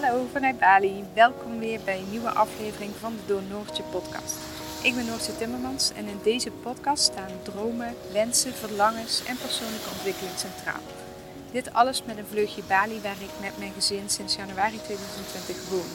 [0.00, 1.04] Hallo vanuit Bali.
[1.14, 4.36] Welkom weer bij een nieuwe aflevering van de Door Noortje podcast.
[4.82, 10.36] Ik ben Noortje Timmermans en in deze podcast staan dromen, wensen, verlangens en persoonlijke ontwikkeling
[10.36, 10.80] centraal.
[11.52, 15.90] Dit alles met een vleugje Bali waar ik met mijn gezin sinds januari 2020 woon.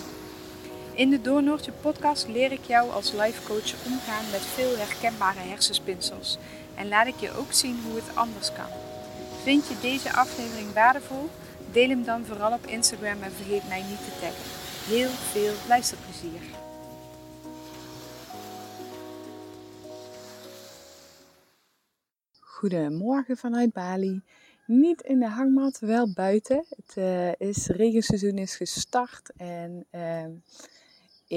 [0.94, 5.40] In de Door Noortje podcast leer ik jou als life coach omgaan met veel herkenbare
[5.40, 6.38] hersenspinsels
[6.76, 8.72] en laat ik je ook zien hoe het anders kan.
[9.44, 11.30] Vind je deze aflevering waardevol?
[11.74, 14.62] Deel hem dan vooral op Instagram en vergeet mij niet te taggen.
[14.96, 16.42] Heel veel luisterplezier.
[22.40, 24.22] Goedemorgen vanuit Bali.
[24.66, 26.66] Niet in de hangmat, wel buiten.
[26.70, 30.26] Het uh, is, regenseizoen is gestart en uh,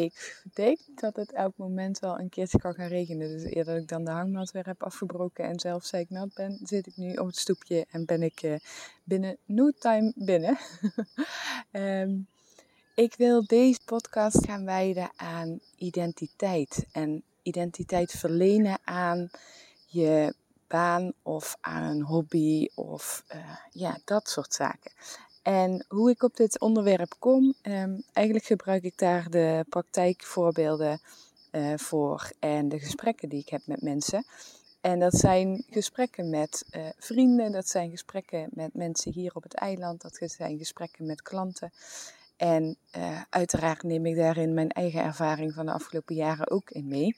[0.02, 3.28] ik denk dat het elk moment wel een keertje kan gaan regenen.
[3.28, 6.86] Dus eerder dat ik dan de hangmat weer heb afgebroken en zelf zeiknat ben, zit
[6.86, 8.56] ik nu op het stoepje en ben ik uh,
[9.04, 10.58] binnen no time binnen.
[11.72, 12.26] um,
[13.04, 19.30] ik wil deze podcast gaan wijden aan identiteit en identiteit verlenen aan
[19.86, 20.34] je
[20.66, 24.92] baan of aan een hobby of uh, ja, dat soort zaken.
[25.46, 31.00] En hoe ik op dit onderwerp kom, um, eigenlijk gebruik ik daar de praktijkvoorbeelden
[31.52, 34.24] uh, voor en de gesprekken die ik heb met mensen.
[34.80, 39.54] En dat zijn gesprekken met uh, vrienden, dat zijn gesprekken met mensen hier op het
[39.54, 41.72] eiland, dat zijn gesprekken met klanten.
[42.36, 46.88] En uh, uiteraard neem ik daarin mijn eigen ervaring van de afgelopen jaren ook in
[46.88, 47.16] mee.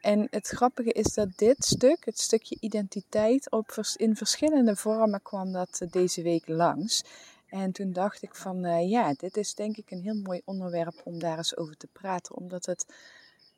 [0.00, 5.52] En het grappige is dat dit stuk, het stukje identiteit, op, in verschillende vormen kwam
[5.52, 7.04] dat deze week langs.
[7.48, 11.00] En toen dacht ik van uh, ja, dit is denk ik een heel mooi onderwerp
[11.04, 12.86] om daar eens over te praten, omdat het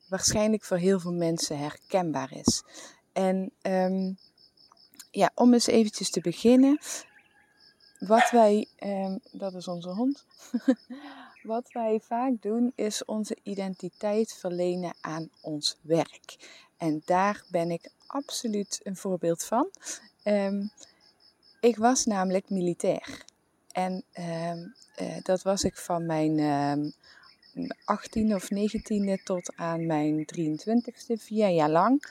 [0.09, 2.63] waarschijnlijk voor heel veel mensen herkenbaar is.
[3.13, 4.19] En um,
[5.11, 6.79] ja, om eens eventjes te beginnen,
[7.99, 10.25] wat wij, um, dat is onze hond,
[11.43, 16.37] wat wij vaak doen is onze identiteit verlenen aan ons werk.
[16.77, 19.71] En daar ben ik absoluut een voorbeeld van.
[20.25, 20.71] Um,
[21.61, 23.25] ik was namelijk militair.
[23.72, 24.64] En uh, uh,
[25.22, 26.92] dat was ik van mijn uh,
[27.69, 32.04] 18e of 19e tot aan mijn 23e, vier jaar lang.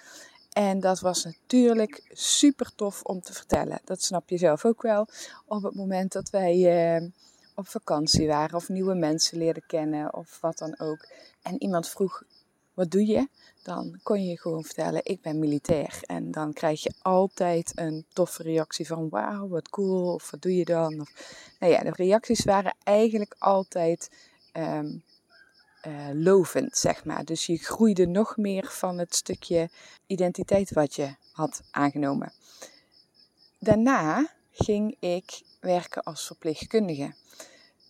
[0.54, 3.80] En dat was natuurlijk super tof om te vertellen.
[3.84, 5.08] Dat snap je zelf ook wel.
[5.46, 7.08] Op het moment dat wij ehm,
[7.56, 11.08] op vakantie waren of nieuwe mensen leerden kennen of wat dan ook.
[11.42, 12.24] En iemand vroeg,
[12.80, 13.28] wat doe je?
[13.64, 16.00] Dan kon je gewoon vertellen, ik ben militair.
[16.02, 20.56] En dan krijg je altijd een toffe reactie van, wauw, wat cool, of wat doe
[20.56, 21.02] je dan?
[21.02, 21.12] Of,
[21.60, 24.12] nou ja, de reacties waren eigenlijk altijd
[24.54, 25.04] um,
[26.14, 27.26] lovend, zeg maar.
[27.26, 29.70] Dus je groeide nog meer van het stukje
[30.08, 32.32] identiteit wat je had aangenomen.
[33.60, 37.14] Daarna ging ik werken als verpleegkundige.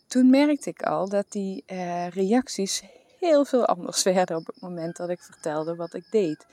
[0.08, 2.84] Toen merkte ik al dat die uh, reacties
[3.20, 6.46] heel veel anders werden op het moment dat ik vertelde wat ik deed.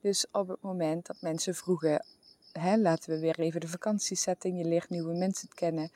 [0.00, 2.04] Dus op het moment dat mensen vroegen,
[2.52, 5.90] hè, laten we weer even de vakantiesetting, je leert nieuwe mensen kennen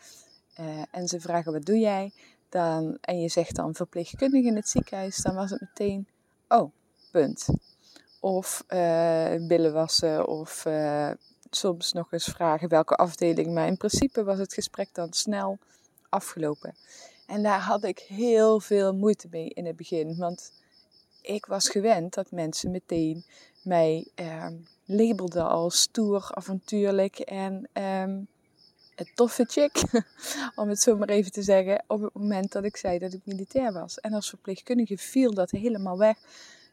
[0.60, 2.12] uh, en ze vragen wat doe jij,
[2.48, 6.08] dan, en je zegt dan verpleegkundige in het ziekenhuis, dan was het meteen,
[6.48, 6.70] oh,
[7.10, 7.46] punt.
[8.20, 11.10] Of uh, billen wassen of uh,
[11.50, 15.58] soms nog eens vragen welke afdeling, maar in principe was het gesprek dan snel
[16.08, 16.74] afgelopen.
[17.26, 20.16] En daar had ik heel veel moeite mee in het begin.
[20.16, 20.52] Want
[21.22, 23.24] ik was gewend dat mensen meteen
[23.62, 24.46] mij eh,
[24.84, 28.14] labelden als stoer, avontuurlijk en eh,
[28.94, 29.82] het toffe chick.
[30.60, 31.84] om het zo maar even te zeggen.
[31.86, 34.00] Op het moment dat ik zei dat ik militair was.
[34.00, 36.18] En als verpleegkundige viel dat helemaal weg.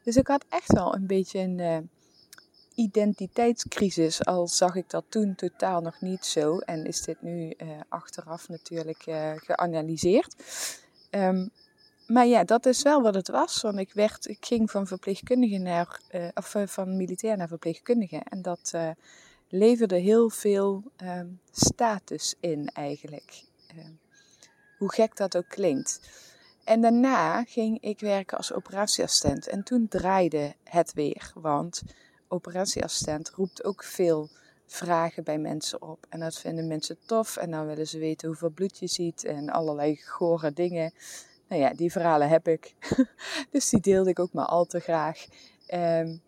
[0.02, 1.78] Dus ik had echt wel een beetje een uh,
[2.74, 4.24] identiteitscrisis.
[4.24, 6.58] Al zag ik dat toen totaal nog niet zo.
[6.58, 10.34] En is dit nu uh, achteraf natuurlijk uh, geanalyseerd.
[11.10, 11.50] Um,
[12.06, 13.60] maar ja, dat is wel wat het was.
[13.60, 18.20] Want ik, werd, ik ging van verpleegkundige naar, uh, of van militair naar verpleegkundige.
[18.24, 18.74] En dat
[19.48, 23.44] leverde heel veel um, status in eigenlijk.
[23.76, 23.98] Um,
[24.78, 26.00] hoe gek dat ook klinkt.
[26.64, 29.46] En daarna ging ik werken als operatieassistent.
[29.46, 31.32] En toen draaide het weer.
[31.34, 31.82] Want
[32.32, 34.28] operatieassistent roept ook veel
[34.66, 36.06] vragen bij mensen op.
[36.08, 37.36] En dat vinden mensen tof.
[37.36, 40.92] En dan willen ze weten hoeveel bloed je ziet en allerlei gore dingen.
[41.48, 42.74] Nou ja, die verhalen heb ik.
[43.50, 45.26] dus die deelde ik ook maar al te graag.
[45.74, 46.20] Um,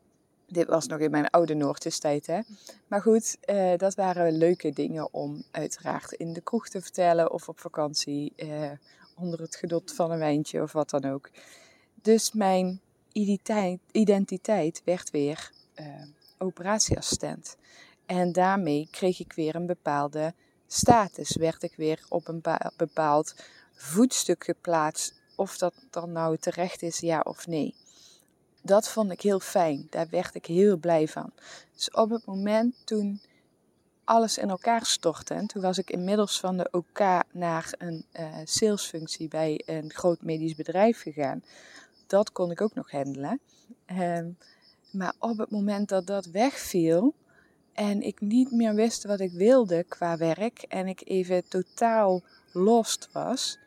[0.47, 2.41] dit was nog in mijn oude Noortjes-tijd, hè.
[2.87, 7.49] Maar goed, uh, dat waren leuke dingen om uiteraard in de kroeg te vertellen of
[7.49, 8.71] op vakantie uh,
[9.17, 11.31] onder het gedot van een wijntje of wat dan ook.
[12.03, 12.81] Dus mijn
[13.93, 15.51] identiteit, werd weer
[16.39, 17.57] operatieassistent.
[18.07, 20.35] En daarmee kreeg ik weer een bepaalde
[20.67, 21.37] status.
[21.37, 22.43] Werd ik weer op een
[22.77, 23.35] bepaald
[23.73, 27.75] voetstuk geplaatst of dat dan nou terecht is, ja of nee.
[28.63, 29.87] Dat vond ik heel fijn.
[29.91, 31.31] Daar werd ik heel blij van.
[31.75, 33.21] Dus op het moment toen
[34.05, 35.35] alles in elkaar stortte.
[35.35, 37.01] En toen was ik inmiddels van de OK
[37.33, 41.45] naar een uh, salesfunctie bij een groot medisch bedrijf gegaan.
[42.07, 43.41] Dat kon ik ook nog handelen.
[43.87, 44.31] Ehm,
[44.95, 47.15] maar op het moment dat dat wegviel
[47.73, 53.09] en ik niet meer wist wat ik wilde qua werk en ik even totaal lost
[53.13, 53.59] was,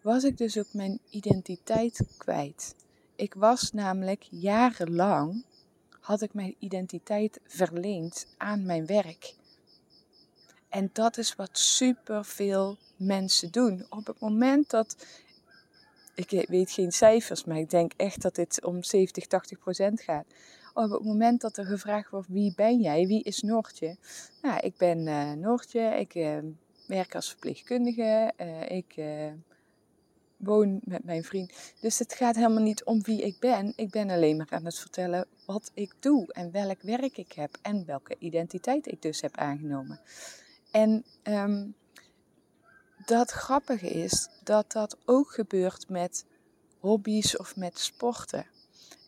[0.00, 2.74] was ik dus ook mijn identiteit kwijt.
[3.16, 5.44] Ik was namelijk jarenlang,
[6.00, 9.34] had ik mijn identiteit verleend aan mijn werk.
[10.68, 13.86] En dat is wat superveel mensen doen.
[13.88, 14.96] Op het moment dat,
[16.16, 20.26] ik weet geen cijfers, maar ik denk echt dat dit om 70, 80 procent gaat.
[20.74, 23.06] Op het moment dat er gevraagd wordt, wie ben jij?
[23.06, 23.96] Wie is Noortje?
[24.42, 26.38] Nou, ik ben uh, Noortje, ik uh,
[26.86, 28.32] werk als verpleegkundige,
[28.68, 28.94] ik
[30.36, 31.52] woon met mijn vriend.
[31.80, 33.72] Dus het gaat helemaal niet om wie ik ben.
[33.76, 37.58] Ik ben alleen maar aan het vertellen wat ik doe en welk werk ik heb
[37.62, 40.00] en welke identiteit ik dus heb aangenomen.
[40.70, 41.74] En um,
[43.06, 46.24] dat grappige is dat dat ook gebeurt met
[46.80, 48.46] hobby's of met sporten.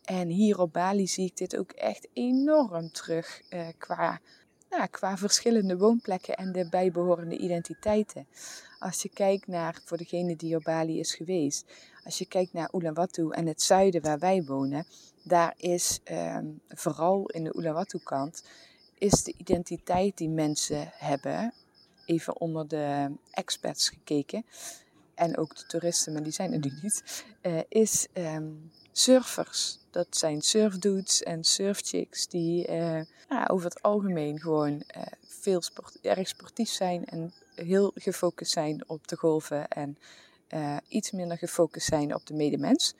[0.05, 4.21] En hier op Bali zie ik dit ook echt enorm terug uh, qua,
[4.71, 8.27] nou, qua verschillende woonplekken en de bijbehorende identiteiten.
[8.79, 11.65] Als je kijkt naar, voor degene die op Bali is geweest,
[12.05, 14.87] als je kijkt naar Uluwatu en het zuiden waar wij wonen,
[15.23, 18.43] daar is um, vooral in de Uluwatu kant
[18.99, 21.53] is de identiteit die mensen hebben,
[22.08, 24.44] even onder de expats gekeken,
[25.14, 29.78] en ook de toeristen, maar die zijn er nu niet, uh, is um, surfers.
[29.90, 36.00] Dat zijn surfdudes en surfchicks die uh, nou, over het algemeen gewoon uh, veel sport,
[36.00, 39.99] erg sportief zijn en heel gefocust zijn op de golven en
[40.88, 42.94] iets minder gefocust zijn op de medemens.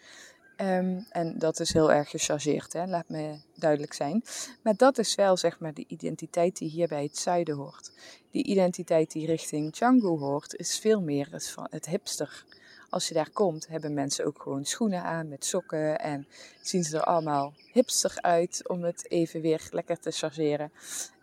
[0.61, 2.87] Um, en dat is heel erg gechargeerd, hè?
[2.87, 4.23] laat me duidelijk zijn.
[4.63, 7.93] Maar dat is wel zeg maar de identiteit die hier bij het zuiden hoort.
[8.31, 12.45] Die identiteit die richting Canggu hoort, is veel meer het, het hipster.
[12.91, 16.27] Als je daar komt, hebben mensen ook gewoon schoenen aan met sokken en
[16.63, 20.73] zien ze er allemaal hipster uit om het even weer lekker te chargeren.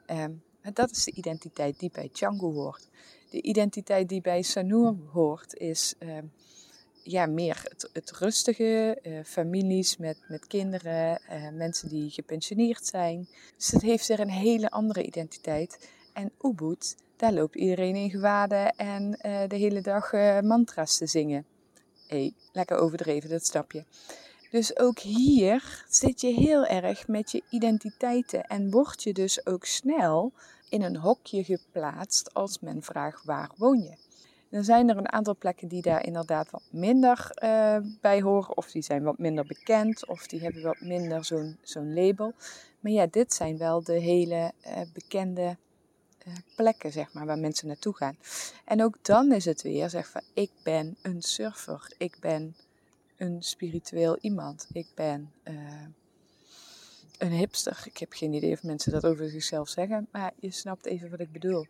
[0.07, 0.43] Um,
[0.73, 2.87] dat is de identiteit die bij Canggu hoort.
[3.29, 6.31] De identiteit die bij Sanur hoort is um,
[7.07, 13.27] ja, meer het, het rustige, uh, families met, met kinderen, uh, mensen die gepensioneerd zijn.
[13.57, 15.89] Dus het heeft er een hele andere identiteit.
[16.13, 20.11] En Ubud, daar loopt iedereen in gewaden en uh, de hele dag
[20.41, 21.45] mantra's te zingen.
[22.07, 23.85] Hey, lekker overdreven dat stapje.
[24.49, 29.65] Dus ook hier zit je heel erg met je identiteiten en word je dus ook
[29.65, 30.31] snel
[30.69, 33.95] in een hokje geplaatst als men vraagt waar woon je.
[34.55, 38.57] Dan zijn er een aantal plekken die daar inderdaad wat minder uh, bij horen.
[38.57, 40.07] Of die zijn wat minder bekend.
[40.07, 41.25] Of die hebben wat minder
[41.61, 42.33] zo'n label.
[42.79, 45.57] Maar ja, dit zijn wel de hele uh, bekende
[46.27, 48.17] uh, plekken, zeg maar, waar mensen naartoe gaan.
[48.65, 51.91] En ook dan is het weer, zeg van, ik ben een surfer.
[51.97, 52.55] Ik ben
[53.17, 54.67] een spiritueel iemand.
[54.71, 55.31] Ik ben
[57.17, 57.83] een hipster.
[57.85, 60.07] Ik heb geen idee of mensen dat over zichzelf zeggen.
[60.11, 61.65] Maar je snapt even wat ik bedoel.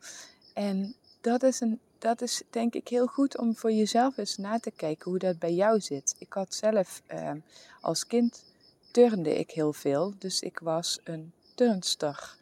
[0.54, 4.60] En dat is, een, dat is denk ik heel goed om voor jezelf eens na
[4.60, 6.16] te kijken hoe dat bij jou zit.
[6.18, 7.32] Ik had zelf uh,
[7.82, 8.44] als kind
[8.92, 12.38] turnde ik heel veel, dus ik was een turnster.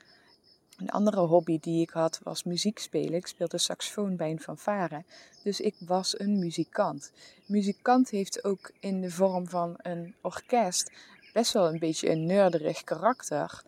[0.78, 3.14] Een andere hobby die ik had was muziek spelen.
[3.14, 5.04] Ik speelde saxofoon bij een fanfare.
[5.44, 7.12] Dus ik was een muzikant.
[7.46, 10.92] Muzikant heeft ook in de vorm van een orkest
[11.34, 13.64] best wel een beetje een nerderig karakter.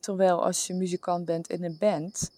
[0.00, 2.30] Terwijl als je muzikant bent in een band,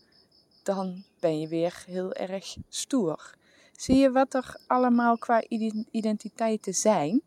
[0.66, 3.34] dan ben je weer heel erg stoer.
[3.76, 5.42] Zie je wat er allemaal qua
[5.90, 7.22] identiteiten zijn?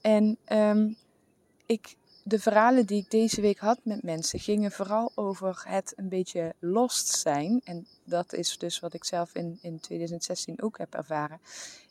[0.00, 0.96] En um,
[1.66, 6.08] ik, de verhalen die ik deze week had met mensen gingen vooral over het een
[6.08, 7.60] beetje lost zijn.
[7.64, 11.40] En dat is dus wat ik zelf in, in 2016 ook heb ervaren.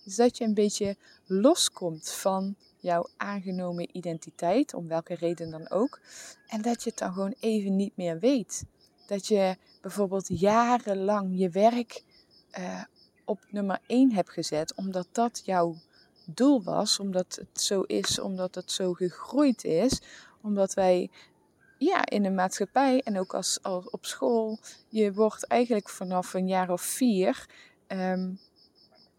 [0.05, 5.99] Is dat je een beetje loskomt van jouw aangenomen identiteit, om welke reden dan ook.
[6.47, 8.63] En dat je het dan gewoon even niet meer weet.
[9.07, 12.03] Dat je bijvoorbeeld jarenlang je werk
[12.59, 12.83] uh,
[13.25, 15.75] op nummer 1 hebt gezet, omdat dat jouw
[16.25, 20.01] doel was, omdat het zo is, omdat het zo gegroeid is,
[20.41, 21.09] omdat wij
[21.77, 24.59] ja, in de maatschappij en ook als, als op school,
[24.89, 27.45] je wordt eigenlijk vanaf een jaar of vier,
[27.87, 28.39] um,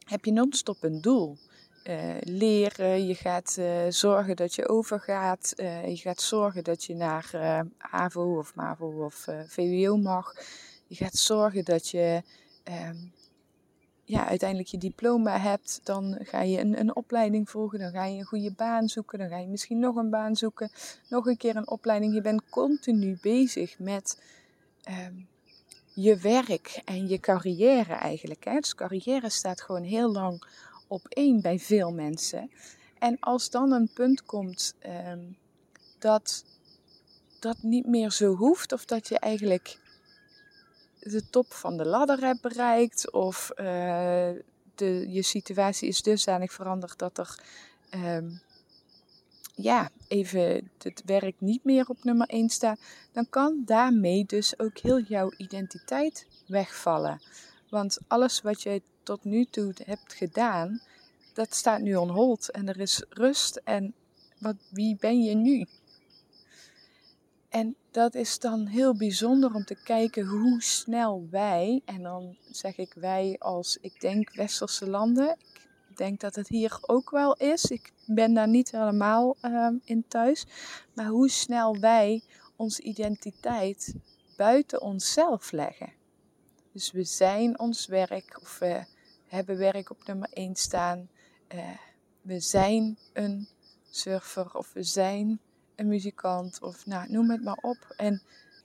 [0.07, 1.37] heb je non-stop een doel.
[1.84, 6.94] Uh, leren, je gaat uh, zorgen dat je overgaat, uh, je gaat zorgen dat je
[6.94, 7.30] naar
[7.78, 10.34] AVO of MAVO of VWO mag.
[10.87, 12.22] Je gaat zorgen dat je
[12.64, 13.12] um,
[14.10, 18.18] ja, uiteindelijk je diploma hebt, dan ga je een, een opleiding volgen, dan ga je
[18.18, 20.70] een goede baan zoeken, dan ga je misschien nog een baan zoeken,
[21.08, 22.14] nog een keer een opleiding.
[22.14, 24.22] Je bent continu bezig met
[24.82, 25.14] ehm,
[25.94, 28.44] je werk en je carrière eigenlijk.
[28.44, 28.54] Hè?
[28.54, 30.44] Dus carrière staat gewoon heel lang
[30.90, 32.50] op één bij veel mensen.
[32.99, 35.20] En als dan een punt komt ehm,
[35.99, 36.44] dat
[37.40, 39.78] dat niet meer zo hoeft, of dat je eigenlijk
[40.99, 43.64] de top van de ladder hebt bereikt, of uh,
[44.75, 47.42] de, je situatie is dusdanig veranderd dat er
[47.94, 48.40] um,
[49.54, 52.80] ja, even het werk niet meer op nummer 1 staat,
[53.12, 57.20] dan kan daarmee dus ook heel jouw identiteit wegvallen.
[57.68, 60.81] Want alles wat je tot nu toe hebt gedaan,
[61.33, 63.95] dat staat nu on hold en er is rust en
[64.38, 65.67] wat, wie ben je nu?
[67.49, 72.76] En dat is dan heel bijzonder om te kijken hoe snel wij, en dan zeg
[72.76, 75.37] ik wij als ik denk westerse landen,
[75.88, 80.05] ik denk dat het hier ook wel is, ik ben daar niet helemaal uh, in
[80.09, 80.47] thuis,
[80.95, 82.23] maar hoe snel wij
[82.57, 83.95] onze identiteit
[84.37, 85.93] buiten onszelf leggen.
[86.73, 88.61] Dus we zijn ons werk, of
[89.30, 91.08] hebben werk op nummer 1 staan,
[91.54, 91.60] uh,
[92.22, 93.49] we zijn een
[93.90, 95.40] surfer, of we zijn
[95.76, 97.94] een muzikant of nou, noem het maar op.
[97.96, 98.22] En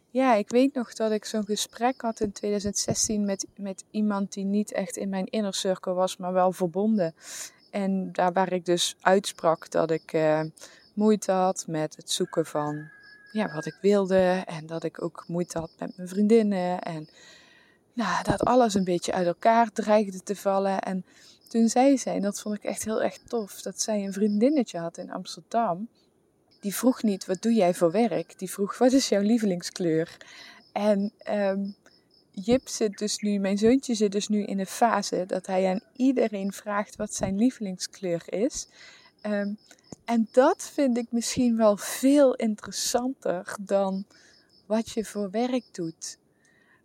[0.09, 4.45] ja, ik weet nog dat ik zo'n gesprek had in 2016 met, met iemand die
[4.45, 7.15] niet echt in mijn inner circle was, maar wel verbonden.
[7.71, 10.41] En daar waar ik dus uitsprak dat ik uh,
[10.93, 12.89] moeite had met het zoeken van
[13.31, 14.43] ja, wat ik wilde.
[14.45, 16.81] En dat ik ook moeite had met mijn vriendinnen.
[16.81, 17.07] En
[17.95, 20.81] nou, dat alles een beetje uit elkaar dreigde te vallen.
[20.81, 21.05] En
[21.47, 24.79] toen zei zij, en dat vond ik echt heel erg tof, dat zij een vriendinnetje
[24.79, 25.87] had in Amsterdam
[26.65, 28.39] die vroeg niet wat doe jij voor werk.
[28.39, 30.17] Die vroeg wat is jouw lievelingskleur.
[30.71, 31.75] En um,
[32.31, 35.81] Jip zit dus nu, mijn zoontje zit dus nu in een fase dat hij aan
[35.95, 38.67] iedereen vraagt wat zijn lievelingskleur is.
[39.25, 39.57] Um,
[40.05, 44.05] en dat vind ik misschien wel veel interessanter dan
[44.65, 46.17] wat je voor werk doet.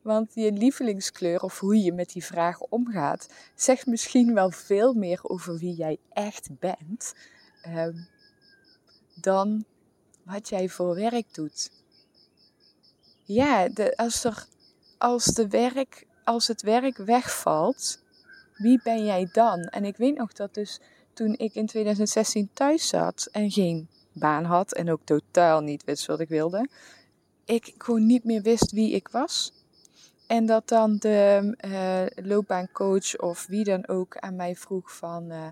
[0.02, 5.20] Want je lievelingskleur of hoe je met die vraag omgaat, zegt misschien wel veel meer
[5.22, 7.14] over wie jij echt bent.
[7.66, 8.08] Um,
[9.14, 9.64] dan
[10.22, 11.70] wat jij voor werk doet.
[13.24, 14.46] Ja, de, als, er,
[14.98, 18.02] als, de werk, als het werk wegvalt,
[18.56, 19.60] wie ben jij dan?
[19.60, 20.80] En ik weet nog dat dus
[21.12, 26.06] toen ik in 2016 thuis zat en geen baan had en ook totaal niet wist
[26.06, 26.68] wat ik wilde,
[27.44, 29.52] ik gewoon niet meer wist wie ik was.
[30.30, 35.30] En dat dan de uh, loopbaancoach of wie dan ook aan mij vroeg van...
[35.30, 35.46] Uh,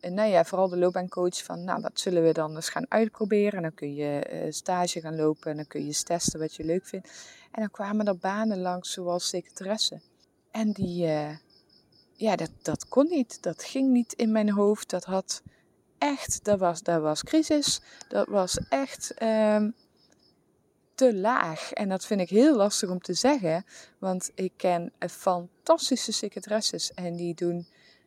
[0.00, 3.52] en nou ja, vooral de loopbaancoach van, nou, wat zullen we dan eens gaan uitproberen?
[3.52, 6.86] En dan kun je stage gaan lopen en dan kun je testen wat je leuk
[6.86, 7.08] vindt.
[7.50, 10.00] En dan kwamen er banen langs zoals secretaresse.
[10.50, 11.06] En die,
[12.12, 13.42] ja, dat, dat kon niet.
[13.42, 14.90] Dat ging niet in mijn hoofd.
[14.90, 15.42] Dat had
[15.98, 17.80] echt, dat was, dat was crisis.
[18.08, 19.74] Dat was echt um,
[21.00, 21.72] te laag.
[21.72, 23.64] En dat vind ik heel lastig om te zeggen.
[23.98, 27.66] Want ik ken fantastische secretaresses en die doen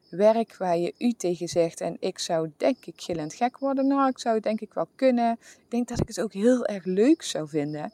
[0.10, 3.88] werk waar je u tegen zegt en ik zou denk ik gillend gek worden.
[3.88, 5.32] Nou, ik zou het denk ik wel kunnen.
[5.42, 7.94] Ik denk dat ik het ook heel erg leuk zou vinden.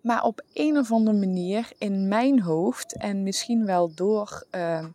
[0.00, 4.86] Maar op een of andere manier in mijn hoofd en misschien wel door uh,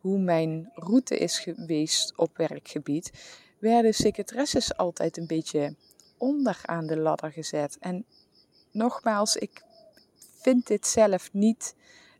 [0.00, 3.10] hoe mijn route is geweest op werkgebied,
[3.58, 5.74] werden secretaresses altijd een beetje
[6.18, 7.76] onder aan de ladder gezet.
[7.80, 8.04] En
[8.76, 9.62] nogmaals, ik
[10.40, 11.74] vind dit zelf niet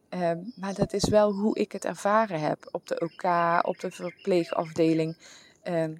[0.09, 3.25] Ehm, maar dat is wel hoe ik het ervaren heb op de OK,
[3.67, 5.17] op de verpleegafdeling.
[5.63, 5.95] Ehm,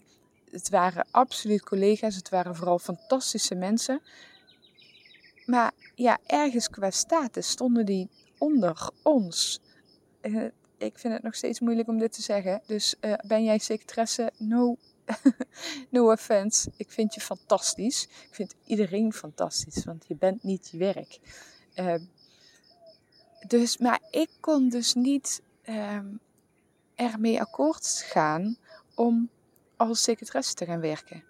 [0.51, 4.01] het waren absoluut collega's, het waren vooral fantastische mensen.
[5.47, 8.09] Maar ja, ergens qua status stonden die
[8.39, 9.61] onder ons.
[10.23, 10.45] Uh,
[10.79, 12.63] ik vind het nog steeds moeilijk om dit te zeggen.
[12.67, 14.33] Dus uh, ben jij secretaresse?
[14.37, 14.77] No,
[15.91, 16.71] no offense.
[16.77, 18.03] Ik vind je fantastisch.
[18.03, 21.19] Ik vind iedereen fantastisch, want je bent niet je werk.
[21.75, 21.95] Uh,
[23.47, 26.21] dus, maar ik kon dus niet um,
[26.95, 28.57] ermee akkoord gaan
[28.95, 29.31] om
[29.77, 31.25] als secretaresse te gaan werken.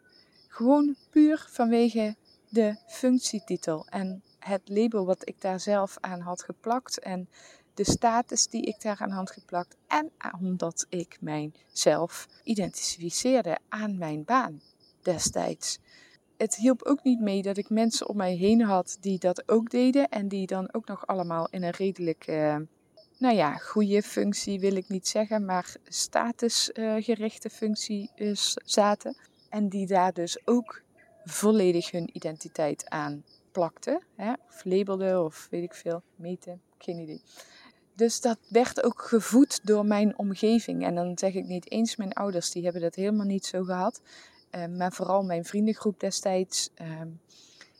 [0.48, 2.16] Gewoon puur vanwege
[2.48, 7.28] de functietitel en het label wat ik daar zelf aan had geplakt en
[7.76, 14.24] de status die ik daar aan had geplakt en omdat ik mijzelf identificeerde aan mijn
[14.24, 14.60] baan
[15.02, 15.78] destijds
[16.36, 19.70] het hielp ook niet mee dat ik mensen om mij heen had die dat ook
[19.70, 20.08] deden.
[20.08, 22.56] En die dan ook nog allemaal in een redelijk, uh,
[23.18, 28.10] nou ja, goede functie wil ik niet zeggen, maar statusgerichte functie
[28.64, 29.16] zaten.
[29.50, 30.82] En die daar dus ook
[31.24, 34.02] volledig hun identiteit aan plakten.
[34.16, 34.32] Hè?
[34.48, 37.22] Of labelden of weet ik veel, meten, geen idee.
[37.96, 40.84] Dus dat werd ook gevoed door mijn omgeving.
[40.84, 44.00] En dan zeg ik niet eens mijn ouders, die hebben dat helemaal niet zo gehad.
[44.50, 46.70] Uh, maar vooral mijn vriendengroep destijds.
[46.82, 47.00] Uh,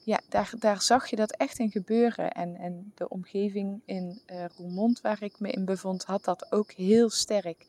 [0.03, 2.31] ja, daar, daar zag je dat echt in gebeuren.
[2.31, 6.71] En, en de omgeving in uh, Roermond, waar ik me in bevond, had dat ook
[6.71, 7.65] heel sterk.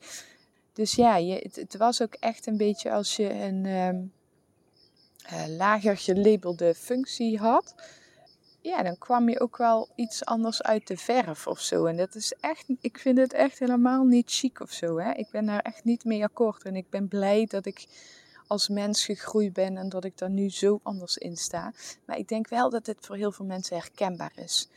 [0.73, 6.75] Dus ja, je, het, was ook echt een beetje als je een uh, lager gelabelde
[6.75, 7.75] functie had
[8.61, 11.85] ja, dan kwam je ook wel iets anders uit de verf of zo.
[11.85, 14.97] En dat is echt, ik vind het echt helemaal niet chic of zo.
[14.97, 15.11] Hè?
[15.11, 16.63] Ik ben daar echt niet mee akkoord.
[16.63, 17.87] En ik ben blij dat ik
[18.47, 21.73] als mens gegroeid ben en dat ik daar nu zo anders in sta.
[22.05, 24.69] Maar ik denk wel dat dit voor heel veel mensen herkenbaar is.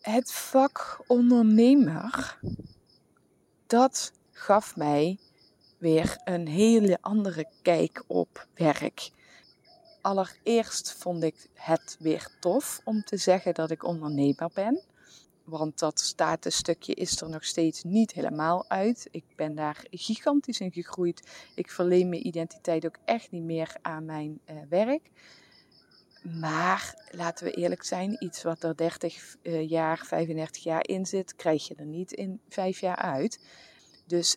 [0.00, 2.38] Het vak ondernemer,
[3.66, 5.18] dat gaf mij
[5.78, 9.10] weer een hele andere kijk op werk
[10.00, 14.82] allereerst vond ik het weer tof om te zeggen dat ik ondernemer ben.
[15.44, 19.08] Want dat statusstukje is er nog steeds niet helemaal uit.
[19.10, 21.22] Ik ben daar gigantisch in gegroeid.
[21.54, 25.10] Ik verleen mijn identiteit ook echt niet meer aan mijn uh, werk.
[26.22, 31.06] Maar laten we eerlijk zijn, iets wat er 30 uh, eh, jaar, 35 jaar in
[31.06, 33.40] zit, krijg je er niet in 5 jaar uit.
[34.06, 34.36] Dus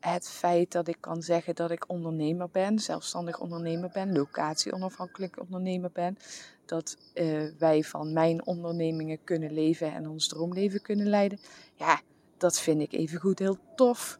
[0.00, 5.90] het feit dat ik kan zeggen dat ik ondernemer ben, zelfstandig ondernemer ben, locatie-onafhankelijk ondernemer
[5.92, 6.16] ben.
[6.66, 11.38] Dat uh, wij van mijn ondernemingen kunnen leven en ons droomleven kunnen leiden.
[11.74, 12.00] Ja,
[12.36, 14.18] dat vind ik evengoed heel tof.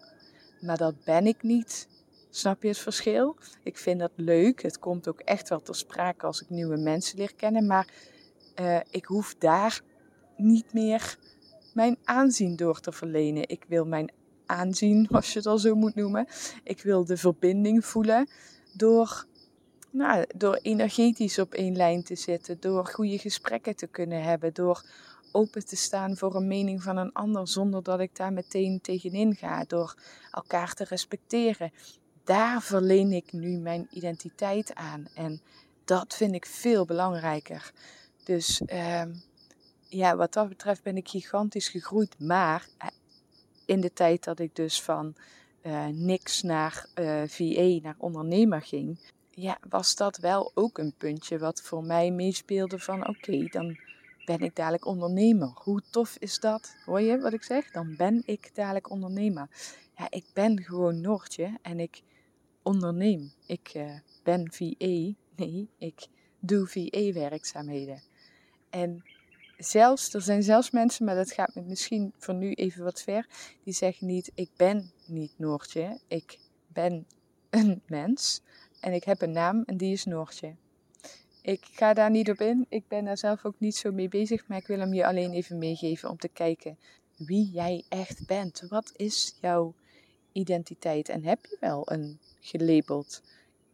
[0.60, 1.88] Maar dat ben ik niet.
[2.30, 3.36] Snap je het verschil?
[3.62, 4.62] Ik vind dat leuk.
[4.62, 7.66] Het komt ook echt wel ter sprake als ik nieuwe mensen leer kennen.
[7.66, 7.88] Maar
[8.60, 9.80] uh, ik hoef daar
[10.36, 11.18] niet meer
[11.74, 13.48] mijn aanzien door te verlenen.
[13.48, 14.10] Ik wil mijn
[14.50, 16.26] aanzien, als je het al zo moet noemen.
[16.64, 18.28] Ik wil de verbinding voelen
[18.72, 19.26] door,
[19.90, 24.84] nou, door energetisch op één lijn te zitten, door goede gesprekken te kunnen hebben, door
[25.32, 29.34] open te staan voor een mening van een ander zonder dat ik daar meteen tegenin
[29.34, 29.94] ga, door
[30.30, 31.72] elkaar te respecteren.
[32.24, 35.40] Daar verleen ik nu mijn identiteit aan en
[35.84, 37.72] dat vind ik veel belangrijker.
[38.24, 39.02] Dus uh,
[39.88, 42.66] ja, wat dat betreft ben ik gigantisch gegroeid, maar
[43.70, 45.14] in de tijd dat ik dus van
[45.62, 48.98] uh, niks naar uh, eh, VA, naar ondernemer ging,
[49.30, 53.78] ja, was dat wel ook een puntje wat voor mij meespeelde van oké, dan
[54.24, 55.50] ben ik dadelijk ondernemer.
[55.54, 56.76] Hoe tof is dat?
[56.84, 57.70] Hoor je wat ik zeg?
[57.70, 59.48] Dan ben ik dadelijk ondernemer.
[59.96, 62.02] Ja, ik ben gewoon Noortje en ik
[62.62, 63.32] onderneem.
[63.46, 65.14] Ik uh, ben VA.
[65.36, 66.06] Nee, ik
[66.38, 68.02] doe VA-werkzaamheden.
[68.70, 69.02] En
[69.64, 73.26] zelfs, er zijn zelfs mensen, maar dat gaat me misschien voor nu even wat ver,
[73.64, 77.06] die zeggen niet: Ik ben niet Noortje, ik ben
[77.50, 78.42] een mens
[78.80, 80.54] en ik heb een naam en die is Noortje.
[81.42, 84.46] Ik ga daar niet op in, ik ben daar zelf ook niet zo mee bezig,
[84.46, 86.78] maar ik wil hem je alleen even meegeven om te kijken
[87.16, 88.62] wie jij echt bent.
[88.68, 89.74] Wat is jouw
[90.32, 93.22] identiteit en heb je wel een gelabeld,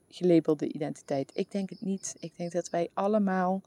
[0.09, 1.31] gelabelde identiteit?
[1.35, 2.17] Ik denk het niet.
[2.19, 3.63] Ik denk dat wij allemaal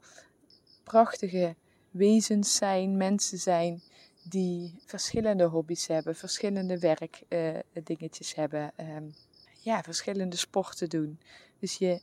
[0.84, 1.54] prachtige
[1.90, 3.82] wezens zijn, mensen zijn
[4.22, 9.14] die verschillende hobby's hebben, verschillende werkdingetjes uh, hebben, um,
[9.60, 11.18] ja, verschillende sporten doen.
[11.58, 12.00] Dus je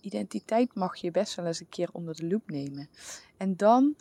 [0.00, 2.88] identiteit mag je best wel eens een keer onder de loep nemen.
[3.36, 3.94] En dan,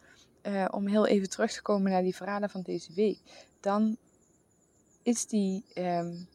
[0.44, 3.20] uh, om heel even terug te komen naar die verhalen van deze week,
[3.60, 3.98] dan
[5.04, 6.28] is die um,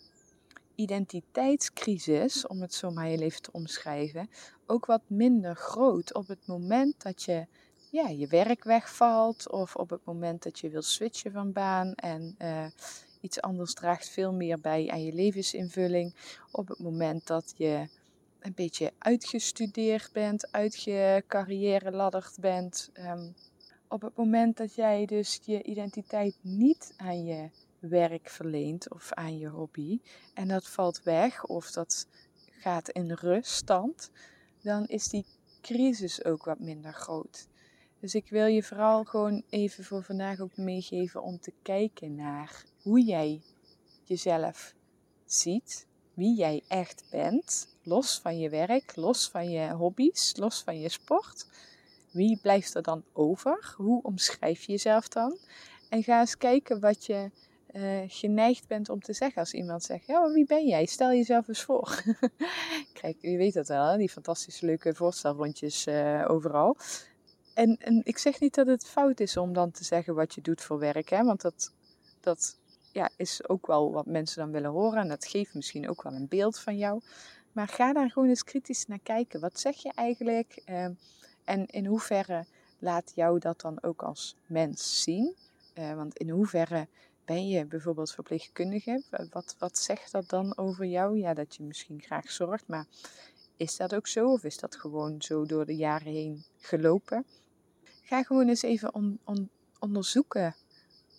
[0.74, 4.30] identiteitscrisis, om het zo maar heel even te omschrijven,
[4.66, 7.46] ook wat minder groot op het moment dat je
[7.92, 12.34] ja, je werk wegvalt of op het moment dat je wil switchen van baan en
[12.38, 12.66] uh,
[13.20, 16.14] iets anders draagt veel meer bij aan je levensinvulling.
[16.50, 17.88] Op het moment dat je
[18.40, 22.90] een beetje uitgestudeerd bent, uitgecarrière bent.
[22.94, 23.34] Um,
[23.88, 29.38] op het moment dat jij dus je identiteit niet aan je werk verleent of aan
[29.38, 30.00] je hobby
[30.34, 32.06] en dat valt weg of dat
[32.50, 34.10] gaat in ruststand,
[34.62, 35.26] dan is die
[35.60, 37.50] crisis ook wat minder groot.
[38.02, 42.64] Dus ik wil je vooral gewoon even voor vandaag ook meegeven om te kijken naar
[42.82, 43.42] hoe jij
[44.04, 44.74] jezelf
[45.24, 50.80] ziet, wie jij echt bent, los van je werk, los van je hobby's, los van
[50.80, 51.46] je sport.
[52.10, 53.74] Wie blijft er dan over?
[53.76, 55.38] Hoe omschrijf je jezelf dan?
[55.88, 57.30] En ga eens kijken wat je
[57.72, 60.86] uh, geneigd bent om te zeggen als iemand zegt: Ja, wie ben jij?
[60.86, 62.02] Stel jezelf eens voor.
[63.00, 66.76] Kijk, je weet dat wel, die fantastische leuke voorstelrondjes uh, overal.
[67.54, 70.40] En, en ik zeg niet dat het fout is om dan te zeggen wat je
[70.40, 71.24] doet voor werk, hè?
[71.24, 71.72] want dat,
[72.20, 72.56] dat
[72.92, 76.12] ja, is ook wel wat mensen dan willen horen en dat geeft misschien ook wel
[76.12, 77.00] een beeld van jou.
[77.52, 79.40] Maar ga daar gewoon eens kritisch naar kijken.
[79.40, 80.62] Wat zeg je eigenlijk?
[80.66, 80.86] Uh,
[81.44, 82.44] en in hoeverre
[82.78, 85.34] laat jou dat dan ook als mens zien?
[85.78, 86.88] Uh, want in hoeverre
[87.24, 89.02] ben je bijvoorbeeld verpleegkundige?
[89.30, 91.18] Wat, wat zegt dat dan over jou?
[91.18, 92.86] Ja, dat je misschien graag zorgt, maar
[93.56, 94.32] is dat ook zo?
[94.32, 97.24] Of is dat gewoon zo door de jaren heen gelopen?
[98.12, 100.54] Ga gewoon eens even on, on, onderzoeken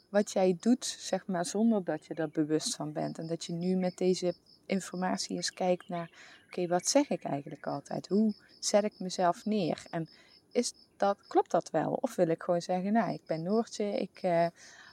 [0.10, 3.18] wat jij doet, zeg maar, zonder dat je er bewust van bent.
[3.18, 4.34] En dat je nu met deze
[4.66, 6.12] informatie eens kijkt naar,
[6.48, 8.08] oké, wat zeg ik eigenlijk altijd?
[8.08, 9.84] Hoe zet ik mezelf neer?
[9.90, 10.08] En
[10.52, 11.94] is dat, klopt dat wel?
[11.94, 14.48] Of wil ik gewoon zeggen, nou, ik ben Noortje, ik uh,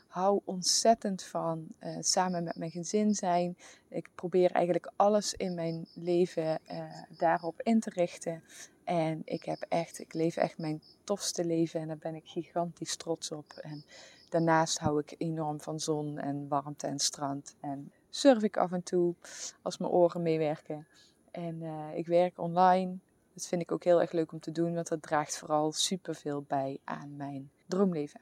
[0.06, 3.56] hou ontzettend van uh, samen met mijn gezin zijn.
[3.88, 6.82] Ik probeer eigenlijk alles in mijn leven uh,
[7.18, 8.42] daarop in te richten.
[8.90, 12.96] En ik heb echt, ik leef echt mijn tofste leven en daar ben ik gigantisch
[12.96, 13.52] trots op.
[13.52, 13.84] En
[14.28, 17.56] daarnaast hou ik enorm van zon en warmte en strand.
[17.60, 19.14] En surf ik af en toe
[19.62, 20.86] als mijn oren meewerken.
[21.30, 22.98] En uh, ik werk online.
[23.34, 26.44] Dat vind ik ook heel erg leuk om te doen, want dat draagt vooral superveel
[26.48, 28.20] bij aan mijn droomleven.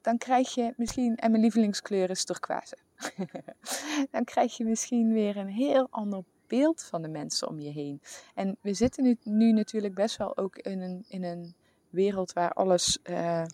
[0.00, 2.76] Dan krijg je misschien, en mijn lievelingskleur is turquoise.
[4.10, 8.00] dan krijg je misschien weer een heel ander beeld van de mensen om je heen.
[8.34, 11.54] En we zitten nu, nu natuurlijk best wel ook in een, in een
[11.90, 13.44] wereld waar alles uh,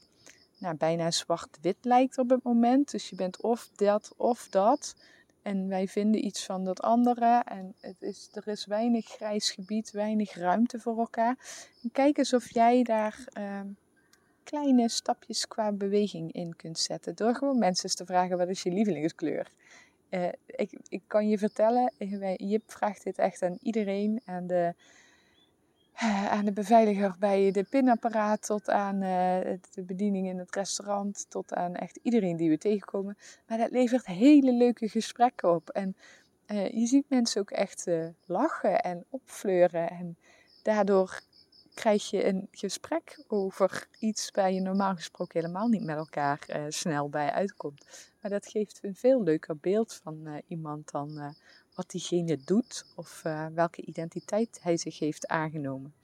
[0.59, 2.91] nou, bijna zwart-wit lijkt op het moment.
[2.91, 4.95] Dus je bent of dat of dat.
[5.43, 7.43] En wij vinden iets van dat andere.
[7.45, 11.37] En het is, er is weinig grijs gebied, weinig ruimte voor elkaar.
[11.83, 13.61] En kijk eens of jij daar uh,
[14.45, 17.15] kleine stapjes qua beweging in kunt zetten.
[17.15, 19.51] Door gewoon mensen te vragen: wat is je lievelingskleur?
[20.15, 21.93] Uh, ik, ik kan je vertellen,
[22.37, 24.21] Jip vraagt dit echt aan iedereen.
[24.25, 24.75] Aan de,
[26.03, 31.55] uh, aan de beveiliger bij de pinapparaat, tot aan de bediening in het restaurant, tot
[31.55, 33.17] aan echt iedereen die we tegenkomen.
[33.47, 35.71] Maar dat levert hele leuke gesprekken op.
[35.71, 35.97] En
[36.47, 37.87] je ziet mensen ook echt
[38.27, 39.91] lachen en opfleuren.
[39.91, 40.17] En
[40.63, 41.21] daardoor
[41.75, 46.65] krijg je een gesprek over iets waar je normaal gesproken helemaal niet met elkaar uh,
[46.69, 48.11] snel bij uitkomt.
[48.21, 51.29] Maar dat geeft een veel leuker beeld van uh, iemand dan uh,
[51.75, 53.23] wat diegene doet of
[53.55, 55.95] welke identiteit hij zich heeft aangenomen.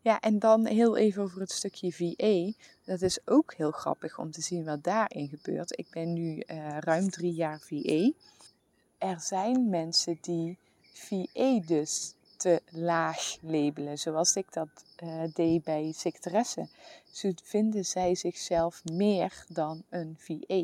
[0.00, 2.64] Ja, en dan heel even over het stukje VA.
[2.84, 5.78] Dat is ook heel grappig om te zien wat daarin gebeurt.
[5.78, 6.42] Ik ben nu
[6.80, 8.12] ruim drie jaar VA.
[8.98, 10.58] Er zijn mensen die
[10.92, 12.14] VA dus
[12.44, 14.68] te laag labelen, zoals ik dat
[15.02, 16.68] uh, deed bij secretaresse.
[17.12, 20.62] Zo vinden zij zichzelf meer dan een VA,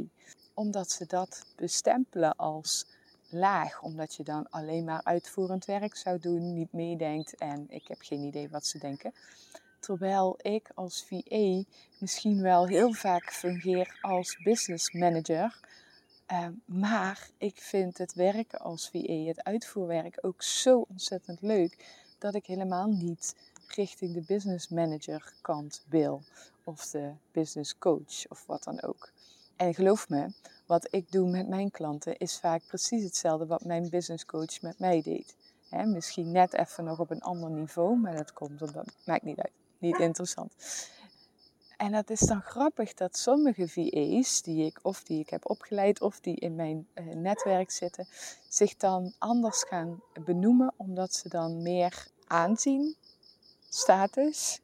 [0.55, 2.87] omdat ze dat bestempelen als
[3.29, 7.99] laag, omdat je dan alleen maar uitvoerend werk zou doen, niet meedenkt en ik heb
[8.01, 9.15] geen idee wat ze denken.
[9.79, 11.63] Terwijl ik als VA
[11.99, 15.61] misschien wel heel vaak fungeer als business manager.
[16.33, 21.77] Uh, maar ik vind het werken als VA, het uitvoerwerk, ook zo ontzettend leuk
[22.19, 23.35] dat ik helemaal niet
[23.67, 26.23] richting de business manager kant wil.
[26.65, 29.11] Of de business coach of wat dan ook.
[29.57, 30.33] En geloof me,
[30.67, 34.79] wat ik doe met mijn klanten is vaak precies hetzelfde wat mijn business coach met
[34.79, 35.37] mij deed.
[35.85, 39.53] misschien net even nog op een ander niveau, maar dat komt, dat maakt niet uit.
[39.79, 40.53] Niet interessant.
[41.81, 46.01] En dat is dan grappig dat sommige VA's die ik of die ik heb opgeleid
[46.01, 48.07] of die in mijn uh, netwerk zitten,
[48.49, 52.97] zich dan anders gaan benoemen omdat ze dan meer aanzien,
[53.69, 54.61] status,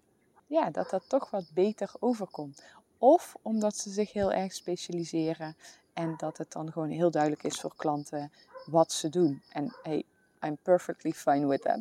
[0.46, 2.62] ja, dat dat toch wat beter overkomt.
[2.98, 5.56] Of omdat ze zich heel erg specialiseren
[5.92, 8.32] en dat het dan gewoon heel duidelijk is voor klanten
[8.66, 9.42] wat ze doen.
[9.48, 10.04] En hey,
[10.40, 11.80] I'm perfectly fine with that.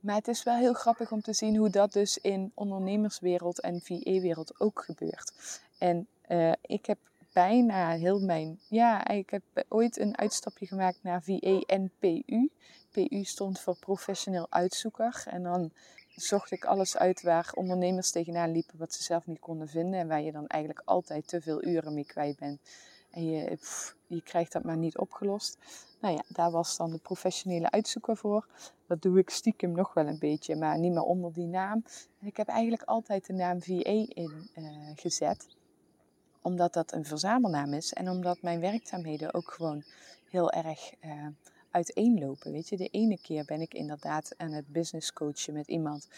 [0.00, 3.80] Maar het is wel heel grappig om te zien hoe dat dus in ondernemerswereld en
[3.80, 5.32] VE-wereld ook gebeurt.
[5.78, 6.98] En uh, ik heb
[7.32, 8.58] bijna heel mijn.
[8.68, 12.50] Ja, ik heb ooit een uitstapje gemaakt naar VE en PU.
[12.90, 15.22] PU stond voor professioneel uitzoeker.
[15.26, 15.70] En dan
[16.14, 20.00] zocht ik alles uit waar ondernemers tegenaan liepen wat ze zelf niet konden vinden.
[20.00, 22.60] En waar je dan eigenlijk altijd te veel uren mee kwijt bent.
[23.10, 23.30] En
[24.06, 25.58] je, krijgt dat maar niet opgelost.
[26.00, 28.46] Nou ja, daar was dan de professionele uitzoeker voor.
[28.86, 31.84] Dat doe ik stiekem nog wel een beetje, maar niet meer onder die naam.
[32.20, 35.46] En ik heb eigenlijk altijd de naam VA in uh, gezet
[36.42, 39.84] omdat dat een verzamelnaam is en omdat mijn werkzaamheden ook gewoon
[40.30, 41.26] heel erg uh,
[41.70, 42.52] uiteenlopen.
[42.52, 46.08] Weet je, de ene keer ben ik inderdaad aan het business coachen met iemand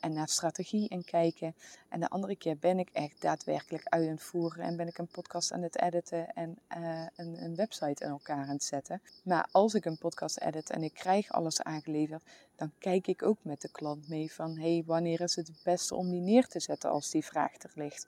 [0.00, 1.54] en naar strategie en kijken.
[1.88, 5.06] En de andere keer ben ik echt daadwerkelijk uit het voeren en ben ik een
[5.06, 9.02] podcast aan het editen en uh, een, een, website in elkaar aan het zetten.
[9.22, 12.22] Maar als ik een podcast edit en ik krijg alles aangeleverd,
[12.56, 15.94] dan kijk ik ook met de klant mee van hey, wanneer is het het beste
[15.94, 18.06] om die neer te zetten als die vraag er ligt.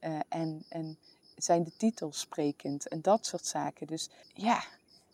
[0.00, 0.98] Uh, en, en
[1.36, 3.86] zijn de titels sprekend en dat soort zaken.
[3.86, 4.64] Dus ja,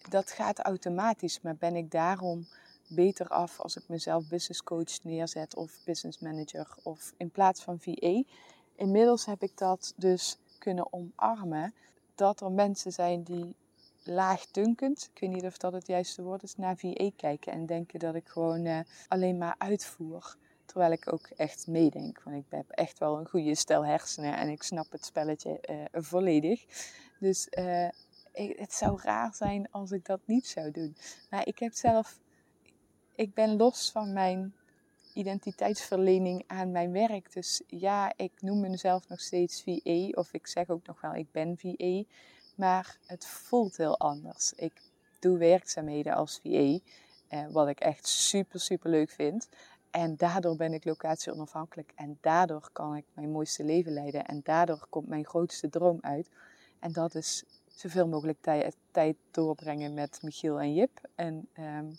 [0.09, 2.47] dat gaat automatisch, maar ben ik daarom
[2.88, 7.81] beter af als ik mezelf business coach neerzet of business manager of in plaats van
[7.81, 8.22] VA.
[8.77, 11.75] Inmiddels heb ik dat dus kunnen omarmen
[12.14, 13.55] dat er mensen zijn die
[14.03, 17.99] laagdunkend, ik weet niet of dat het juiste woord is, naar VA kijken en denken
[17.99, 20.37] dat ik gewoon uh, alleen maar uitvoer.
[20.64, 22.22] Terwijl ik ook echt meedenk.
[22.22, 26.03] Want ik heb echt wel een goede stel hersenen en ik snap het spelletje uh,
[26.03, 26.64] volledig.
[27.18, 27.49] Dus
[28.33, 30.96] ik, het zou raar zijn als ik dat niet zou doen.
[31.31, 32.18] Maar ik heb zelf,
[33.17, 34.55] ik ben los van mijn
[35.13, 37.33] identiteitsverlening aan mijn werk.
[37.33, 41.31] Dus ja, ik noem mezelf nog steeds VA, of ik zeg ook nog wel ik
[41.31, 42.03] ben VA,
[42.55, 44.53] maar het voelt heel anders.
[44.53, 44.73] Ik
[45.19, 46.79] doe werkzaamheden als VA,
[47.29, 49.49] eh, wat ik echt super, super leuk vind.
[49.91, 54.41] En daardoor ben ik locatie onafhankelijk en daardoor kan ik mijn mooiste leven leiden en
[54.45, 56.31] daardoor komt mijn grootste droom uit.
[56.79, 58.39] En dat is zoveel mogelijk
[58.91, 61.01] tijd, doorbrengen met Michiel en Jip.
[61.15, 61.97] En um,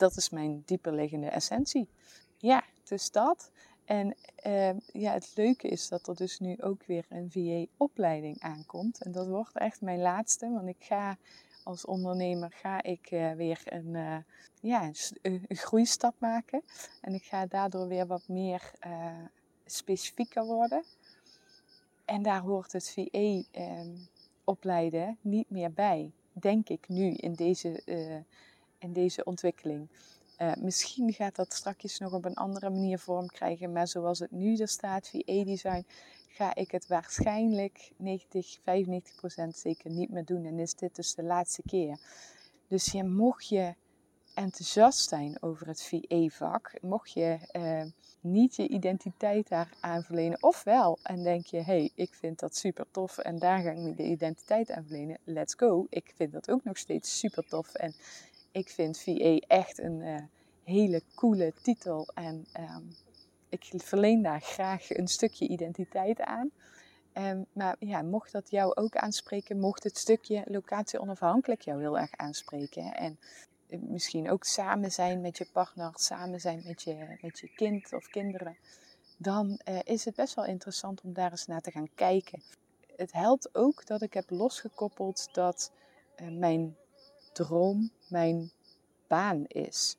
[0.00, 1.88] dat is mijn dieperliggende essentie.
[2.36, 3.50] Ja, dus dat.
[3.84, 4.14] En
[4.46, 9.02] uh, ja, het leuke is dat er dus nu ook weer een VA-opleiding aankomt.
[9.02, 11.16] En dat wordt echt mijn laatste, want ik ga
[11.62, 14.16] als ondernemer ga ik uh, weer een, uh,
[14.60, 14.90] ja,
[15.22, 16.62] een, groeistap maken.
[17.00, 19.06] En ik ga daardoor weer wat meer uh,
[19.66, 20.84] specifieker worden.
[22.04, 23.96] En daar hoort het VA ehm,
[24.44, 27.82] opleiden niet meer bij, denk ik nu in deze
[28.80, 29.88] in deze ontwikkeling.
[30.38, 34.30] Uh, misschien gaat dat straks nog op een andere manier vorm krijgen, maar zoals het
[34.30, 35.84] nu er staat, VA-design,
[36.28, 40.44] ga ik het waarschijnlijk 90, 95 procent zeker niet meer doen.
[40.44, 41.98] En is dit dus de laatste keer.
[42.68, 43.74] Dus je, mocht je
[44.34, 47.82] enthousiast zijn over het VA-vak, mocht je uh,
[48.20, 53.18] niet je identiteit daar aanverlenen, ofwel en denk je, hey, ik vind dat super tof
[53.18, 55.86] en daar ga ik de identiteit aan verlenen, let's go.
[55.88, 57.94] Ik vind dat ook nog steeds super tof en
[58.52, 60.16] ik vind VA echt een uh,
[60.64, 62.08] hele coole titel.
[62.14, 62.96] En um,
[63.48, 66.50] ik verleen daar graag een stukje identiteit aan.
[67.14, 71.98] Um, maar ja, mocht dat jou ook aanspreken, mocht het stukje locatie onafhankelijk jou heel
[71.98, 72.94] erg aanspreken.
[72.94, 73.18] En
[73.68, 77.92] eh, misschien ook samen zijn met je partner, samen zijn met je, met je kind
[77.92, 78.56] of kinderen.
[79.16, 82.42] Dan uh, is het best wel interessant om daar eens naar te gaan kijken.
[82.96, 85.72] Het helpt ook dat ik heb losgekoppeld dat
[86.30, 86.76] mijn
[87.32, 88.50] droom mijn
[89.06, 89.96] baan is.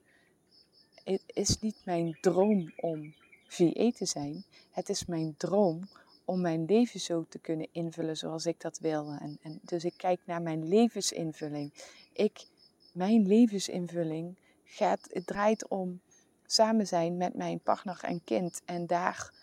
[1.04, 3.14] Het is niet mijn droom om
[3.48, 4.44] VE te zijn.
[4.72, 5.90] Het is mijn droom
[6.26, 9.12] om mijn leven zo te kunnen invullen zoals ik dat wil.
[9.20, 11.74] En, en dus ik kijk naar mijn levensinvulling.
[12.14, 12.46] Ik,
[12.94, 16.02] mijn levensinvulling gaat, het draait om
[16.46, 19.34] samen zijn met mijn partner en kind en daar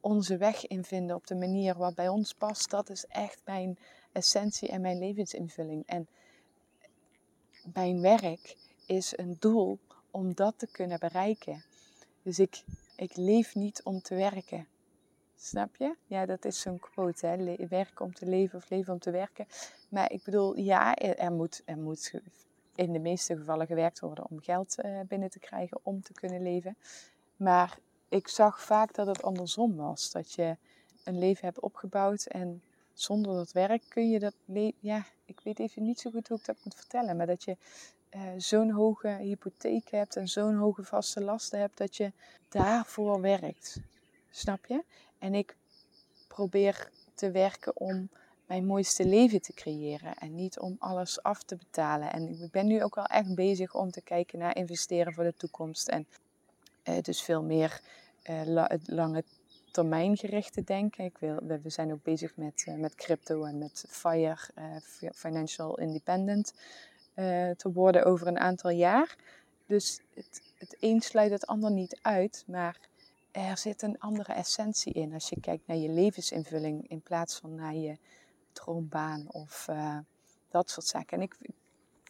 [0.00, 2.70] onze weg in vinden op de manier wat bij ons past.
[2.70, 3.78] Dat is echt mijn
[4.12, 5.82] essentie en mijn levensinvulling.
[5.86, 6.08] En
[7.72, 9.78] mijn werk is een doel
[10.10, 11.64] om dat te kunnen bereiken.
[12.22, 12.64] Dus ik,
[12.96, 14.66] ik leef niet om te werken.
[15.36, 15.96] Snap je?
[16.06, 17.66] Ja, dat is zo'n quote, hè?
[17.68, 19.46] werken om te leven of leven om te werken.
[19.88, 22.12] Maar ik bedoel, ja, er moet, er moet
[22.74, 26.42] in de meeste gevallen gewerkt worden om geld uh, binnen te krijgen om te kunnen
[26.42, 26.76] leven.
[27.36, 30.10] Maar ik zag vaak dat het andersom was.
[30.10, 30.56] Dat je
[31.04, 32.62] een leven hebt opgebouwd en
[32.94, 34.34] zonder dat werk kun je dat.
[34.80, 37.16] Ja, ik weet even niet zo goed hoe ik dat moet vertellen.
[37.16, 37.56] Maar dat je
[38.14, 42.12] uh, zo'n hoge hypotheek hebt en zo'n hoge vaste lasten hebt dat je
[42.48, 43.80] daarvoor werkt.
[44.30, 44.84] Snap je?
[45.18, 45.56] En ik
[46.28, 48.08] probeer te werken om
[48.46, 52.12] mijn mooiste leven te creëren en niet om alles af te betalen.
[52.12, 55.34] En ik ben nu ook wel echt bezig om te kijken naar investeren voor de
[55.36, 55.88] toekomst.
[55.88, 56.06] En
[56.84, 57.80] uh, dus veel meer
[58.30, 59.24] uh, la lange
[59.74, 61.04] termijngerichte denken.
[61.04, 65.78] Ik wil, we, zijn ook bezig met, uh, met crypto en met FIRE, uh, Financial
[65.78, 66.54] Independent,
[67.14, 69.16] uh, te worden over een aantal jaar.
[69.66, 72.80] Dus het, het een sluit het ander niet uit, maar
[73.30, 77.54] er zit een andere essentie in als je kijkt naar je levensinvulling in plaats van
[77.54, 77.96] naar je
[78.52, 79.68] droombaan of
[80.50, 81.16] dat soort zaken.
[81.16, 81.36] En ik,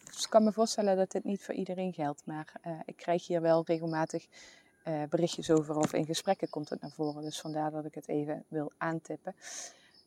[0.03, 2.53] ik kan me voorstellen dat dit niet voor iedereen geldt, maar
[2.85, 4.27] ik krijg hier wel regelmatig
[4.87, 7.23] uh, berichtjes over of in gesprekken komt het naar voren.
[7.23, 9.35] Dus vandaar dat ik het even wil aantippen.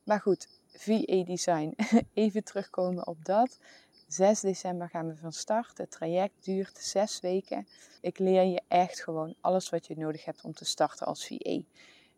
[0.05, 1.77] Maar goed, VA Design.
[2.15, 3.59] even terugkomen op dat.
[4.07, 5.79] 6 december gaan we van start.
[5.79, 7.67] Het traject duurt 6 weken.
[8.01, 11.61] Ik leer je echt gewoon alles wat je nodig hebt om te starten als VA.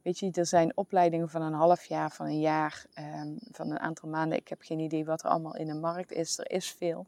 [0.02, 3.78] Weet je, er zijn opleidingen van een half jaar, van een jaar, um, van een
[3.78, 4.38] aantal maanden.
[4.38, 6.38] Ik heb geen idee wat er allemaal in de markt is.
[6.38, 7.06] Er is veel.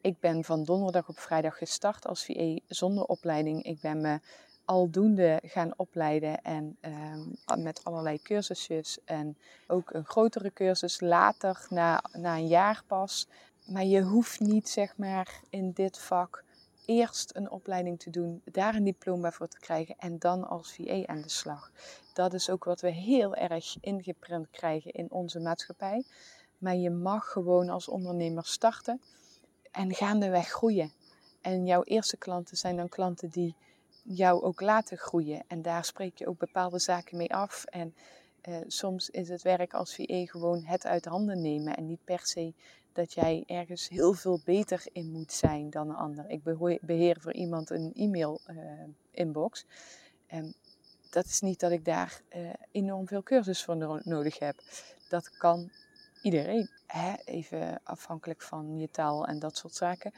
[0.00, 3.62] Ik ben van donderdag op vrijdag gestart als VA zonder opleiding.
[3.62, 4.20] Ik ben me
[4.64, 12.04] aldoende gaan opleiden en um, met allerlei cursusjes en ook een grotere cursus later, na,
[12.12, 13.28] na een jaar pas.
[13.66, 16.44] Maar je hoeft niet, zeg maar, in dit vak
[16.84, 21.06] eerst een opleiding te doen, daar een diploma voor te krijgen en dan als VA
[21.06, 21.70] aan de slag.
[22.12, 26.04] Dat is ook wat we heel erg ingeprint krijgen in onze maatschappij.
[26.58, 29.00] Maar je mag gewoon als ondernemer starten
[29.70, 30.92] en gaandeweg groeien.
[31.40, 33.54] En jouw eerste klanten zijn dan klanten die
[34.02, 35.44] jou ook laten groeien.
[35.46, 37.64] En daar spreek je ook bepaalde zaken mee af.
[37.64, 37.94] En
[38.48, 41.76] uh, soms is het werk als VE gewoon het uit handen nemen.
[41.76, 42.54] En niet per se
[42.92, 46.30] dat jij ergens heel veel beter in moet zijn dan een ander.
[46.30, 46.42] Ik
[46.80, 48.56] beheer voor iemand een e-mail uh,
[49.10, 49.64] inbox.
[50.26, 50.54] En
[51.10, 54.56] dat is niet dat ik daar uh, enorm veel cursus voor no nodig heb.
[55.08, 55.70] Dat kan
[56.22, 56.70] iedereen.
[56.86, 57.14] Hè?
[57.24, 60.12] Even afhankelijk van je taal en dat soort zaken.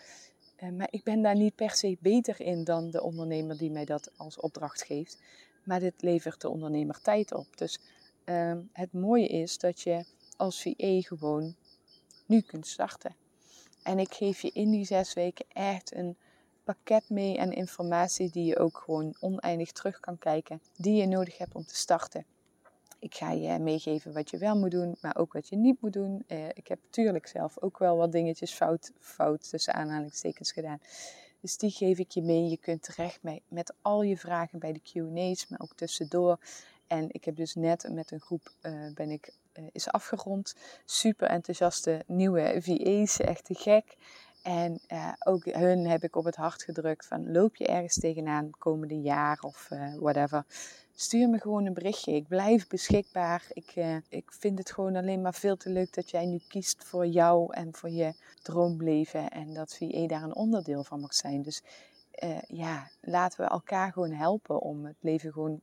[0.62, 3.84] Uh, maar ik ben daar niet per se beter in dan de ondernemer die mij
[3.84, 5.18] dat als opdracht geeft.
[5.64, 7.56] Maar dit levert de ondernemer tijd op.
[7.56, 7.78] Dus
[8.24, 10.04] uh, het mooie is dat je
[10.36, 11.54] als VE gewoon
[12.26, 13.16] nu kunt starten.
[13.82, 16.16] En ik geef je in die zes weken echt een
[16.64, 21.38] pakket mee en informatie die je ook gewoon oneindig terug kan kijken, die je nodig
[21.38, 22.24] hebt om te starten.
[23.04, 25.92] Ik ga je meegeven wat je wel moet doen, maar ook wat je niet moet
[25.92, 26.24] doen.
[26.28, 30.78] Uh, ik heb natuurlijk zelf ook wel wat dingetjes fout, fout tussen aanhalingstekens gedaan.
[31.40, 32.48] Dus die geef ik je mee.
[32.48, 36.38] Je kunt terecht met, met al je vragen bij de Q&A's, maar ook tussendoor.
[36.86, 40.54] En ik heb dus net met een groep uh, ben ik, uh, is afgerond.
[40.84, 43.96] Super enthousiaste nieuwe VA's, echt te gek.
[44.44, 48.50] En uh, ook hun heb ik op het hart gedrukt van loop je ergens tegenaan
[48.58, 50.44] komende jaar of whatever.
[50.94, 52.12] Stuur me gewoon een berichtje.
[52.12, 53.44] Ik blijf beschikbaar.
[53.52, 53.74] Ik,
[54.08, 57.54] ik vind het gewoon alleen maar veel te leuk dat jij nu kiest voor jou
[57.54, 59.30] en voor je droomleven.
[59.30, 61.42] En dat VA daar een onderdeel van mag zijn.
[61.42, 61.62] Dus
[62.48, 65.60] ja, laten we elkaar gewoon helpen om het leven gewoon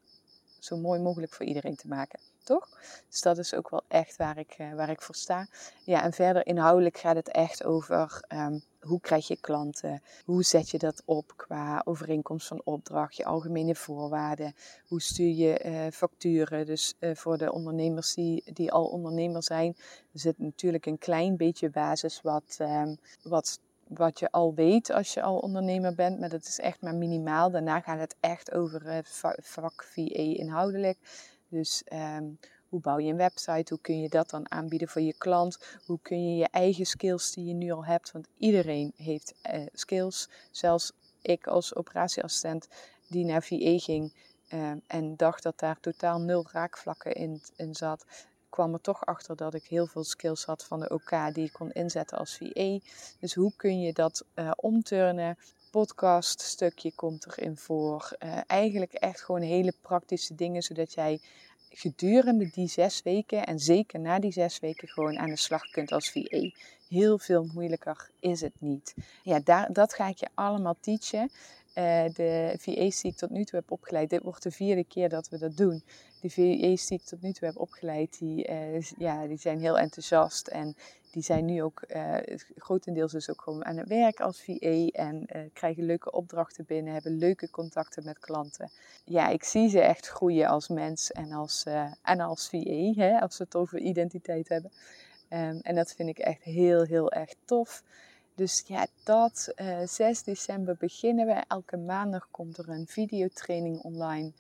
[0.64, 2.20] zo mooi mogelijk voor iedereen te maken.
[2.44, 2.70] Toch?
[3.10, 5.48] Dus dat is ook wel echt waar ik, uh, waar ik voor sta.
[5.84, 10.02] Ja, en verder inhoudelijk gaat het echt over um, hoe krijg je klanten?
[10.26, 14.56] Hoe zet je dat op qua overeenkomst van opdracht, je algemene voorwaarden?
[14.88, 16.66] Hoe stuur je uh, facturen?
[16.66, 19.76] Dus uh, voor de ondernemers die, die al ondernemer zijn,
[20.14, 23.60] zit natuurlijk een klein beetje basis wat, um, wat
[23.94, 27.52] wat je al weet als je al ondernemer bent, maar dat is echt maar minimaal.
[27.52, 30.98] Daarna gaat het echt over het vak VA inhoudelijk.
[31.48, 33.74] Dus um, hoe bouw je een website?
[33.74, 35.80] Hoe kun je dat dan aanbieden voor je klant?
[35.86, 39.66] Hoe kun je je eigen skills die je nu al hebt, want iedereen heeft uh,
[39.74, 40.30] skills.
[40.52, 42.68] Zelfs ik als operatieassistent
[43.08, 44.14] die naar VA ging
[44.54, 48.06] uh, en dacht dat daar totaal nul raakvlakken in, in zat
[48.52, 51.54] kwam er toch achter dat ik heel veel skills had van de OK die ik
[51.54, 52.80] kon inzetten als VA.
[53.20, 55.38] Dus hoe kun je dat uh, omturnen?
[55.72, 58.16] Podcast stukje komt erin voor.
[58.20, 61.22] Uh, eigenlijk echt gewoon hele praktische dingen, zodat jij
[61.70, 65.92] gedurende die zes weken en zeker na die zes weken gewoon aan de slag kunt
[65.92, 66.50] als VA.
[66.90, 68.94] Heel veel moeilijker is het niet.
[69.24, 71.32] Ja, daar, dat ga ik je allemaal teachen.
[71.76, 75.10] Uh, de VA's die ik tot nu toe heb opgeleid, dit wordt de vierde keer
[75.10, 75.84] dat we dat doen.
[76.22, 79.78] De VA's die ik tot nu toe heb opgeleid, die, uh, ja, die zijn heel
[79.80, 80.76] enthousiast en
[81.12, 82.16] die zijn nu ook uh,
[82.56, 87.18] grotendeels dus ook gewoon aan het werk als VA en krijgen leuke opdrachten binnen, hebben
[87.18, 88.72] leuke contacten met klanten.
[89.06, 91.66] Ja, ik zie ze echt groeien als mens en als,
[92.04, 94.72] en als VA, hè, als we het over identiteit hebben.
[95.34, 97.84] Um, en dat vind ik echt heel, heel erg tof.
[98.36, 101.44] Dus ja, dat uh, eh, 6 december beginnen we.
[101.48, 104.32] Elke maandag komt er een videotraining online.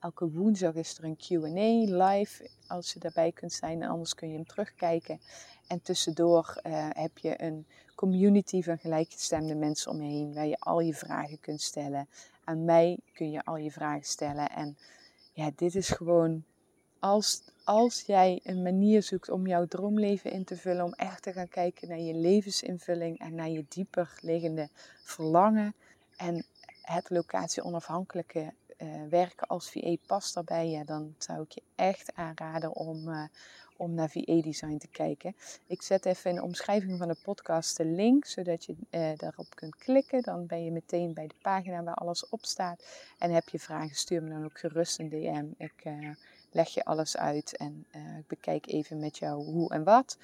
[0.00, 3.82] Elke woensdag is er een QA live als je daarbij kunt zijn.
[3.82, 5.20] Anders kun je hem terugkijken.
[5.66, 10.34] En tussendoor uh, heb je een community van gelijkgestemde mensen om je heen.
[10.34, 12.08] Waar je al je vragen kunt stellen.
[12.44, 14.50] Aan mij kun je al je vragen stellen.
[14.50, 14.76] En
[15.32, 16.44] ja, dit is gewoon
[16.98, 21.32] als, als jij een manier zoekt om jouw droomleven in te vullen, om echt te
[21.32, 24.68] gaan kijken naar je levensinvulling en naar je dieper liggende
[25.02, 25.74] verlangen
[26.16, 26.44] en
[26.82, 32.14] het locatie onafhankelijke uh, werken als VA past daarbij, ja, dan zou ik je echt
[32.14, 33.24] aanraden om, uh,
[33.76, 35.36] om naar VA Design te kijken.
[35.66, 39.54] Ik zet even in de omschrijving van de podcast de link, zodat je uh, daarop
[39.54, 40.22] kunt klikken.
[40.22, 42.84] Dan ben je meteen bij de pagina waar alles op staat.
[43.18, 45.46] En heb je vragen, stuur me dan ook gerust een DM.
[45.56, 45.84] Ik
[46.50, 50.16] leg je alles uit en uh, ik bekijk even met jou hoe en wat.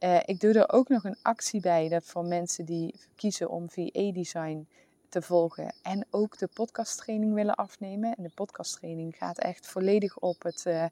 [0.00, 3.70] Uh, ik doe er ook nog een actie bij dat voor mensen die kiezen om
[3.70, 4.66] VA-design
[5.08, 8.14] te volgen en ook de podcasttraining willen afnemen.
[8.16, 10.84] En de podcasttraining gaat echt volledig op het uh,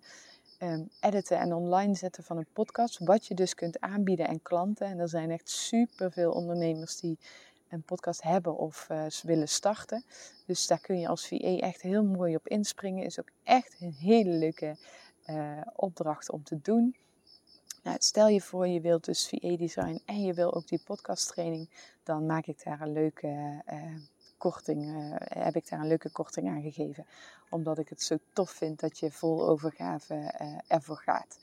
[0.61, 2.99] um, editen en online zetten van een podcast.
[2.99, 4.87] Wat je dus kunt aanbieden aan klanten.
[4.87, 7.19] En er zijn echt super veel ondernemers die
[7.69, 10.05] een podcast hebben of uh, willen starten.
[10.47, 13.05] Dus daar kun je als VA echt heel mooi op inspringen.
[13.05, 14.77] Is ook echt een hele leuke
[15.27, 16.97] uh, opdracht om te doen.
[17.83, 21.29] Nou, stel je voor je wilt dus VA design en je wil ook die podcast
[21.29, 21.71] training,
[22.03, 23.83] dan maak ik daar een leuke uh,
[24.39, 27.07] korting, heb ik daar een leuke korting aan gegeven.
[27.51, 30.15] Omdat ik het zo tof vind dat je vol overgave
[30.67, 31.39] ervoor gaat.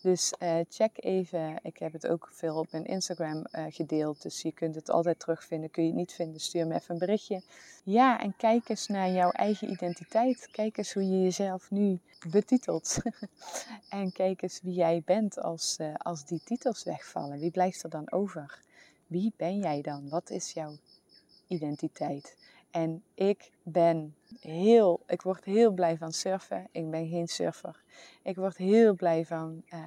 [0.00, 1.58] Dus uh, check even.
[1.62, 4.22] Ik heb het ook veel op mijn Instagram uh, gedeeld.
[4.22, 5.70] Dus je kunt het altijd terugvinden.
[5.70, 7.42] Kun je het niet vinden, stuur me even een berichtje.
[7.82, 10.48] Ja, en kijk eens naar jouw eigen identiteit.
[10.50, 11.98] Kijk eens hoe je jezelf nu
[12.30, 12.98] betitelt.
[13.88, 17.38] en kijk eens wie jij bent als, uh, als die titels wegvallen.
[17.38, 18.60] Wie blijft er dan over?
[19.06, 20.08] Wie ben jij dan?
[20.08, 20.76] Wat is jouw
[21.46, 22.36] identiteit?
[22.78, 26.68] En ik ben heel, ik word heel blij van surfen.
[26.70, 27.82] Ik ben geen surfer.
[28.22, 29.84] Ik word heel blij van uh,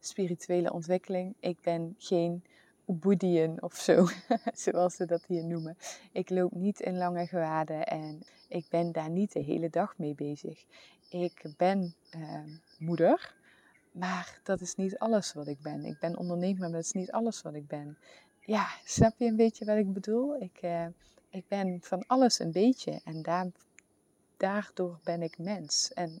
[0.00, 1.34] spirituele ontwikkeling.
[1.40, 2.42] Ik ben geen
[2.84, 4.08] Boediën of zo,
[4.64, 5.76] zoals ze dat hier noemen.
[6.12, 10.14] Ik loop niet in lange gewaden en ik ben daar niet de hele dag mee
[10.14, 10.64] bezig.
[11.08, 12.40] Ik ben uh,
[12.78, 13.34] moeder,
[13.92, 15.84] maar dat is niet alles wat ik ben.
[15.84, 17.98] Ik ben ondernemer, maar dat is niet alles wat ik ben.
[18.40, 20.42] Ja, snap je een beetje wat ik bedoel?
[20.42, 20.86] Ik, uh,
[21.30, 23.46] ik ben van alles een beetje en daar,
[24.36, 25.92] daardoor ben ik mens.
[25.92, 26.20] En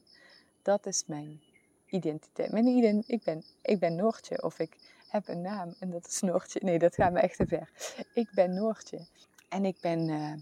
[0.62, 1.40] dat is mijn
[1.86, 2.52] identiteit.
[2.52, 4.76] Mijn ident ik, ben, ik ben Noortje of ik
[5.08, 6.60] heb een naam en dat is Noortje.
[6.62, 7.70] Nee, dat gaat me echt te ver.
[8.12, 9.06] Ik ben Noortje
[9.48, 10.32] en ik ben uh,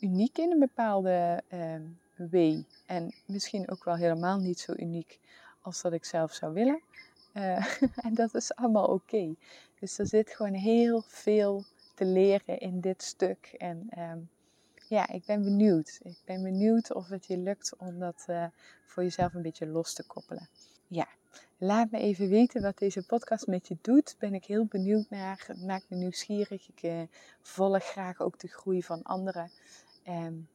[0.00, 1.74] uniek in een bepaalde uh,
[2.30, 2.64] way.
[2.86, 5.18] En misschien ook wel helemaal niet zo uniek
[5.60, 6.80] als dat ik zelf zou willen.
[7.34, 7.66] Uh,
[8.06, 9.34] en dat is allemaal oké.
[9.80, 11.64] Dus er zit gewoon heel veel
[11.96, 13.54] te leren in dit stuk.
[13.58, 14.28] En um,
[14.88, 15.98] ja, ik ben benieuwd.
[16.02, 18.46] Ik ben benieuwd of het je lukt om dat uh,
[18.84, 20.48] voor jezelf een beetje los te koppelen.
[20.86, 21.08] Ja,
[21.58, 24.16] laat me even weten wat deze podcast met je doet.
[24.18, 25.44] Ben ik heel benieuwd naar.
[25.46, 26.68] Het maakt me nieuwsgierig.
[26.68, 27.02] Ik uh,
[27.40, 29.50] volg graag ook de groei van anderen.
[30.08, 30.48] Um,